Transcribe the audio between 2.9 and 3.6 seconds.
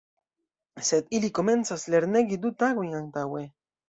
antaŭe.